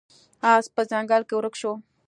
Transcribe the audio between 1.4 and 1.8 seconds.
شو.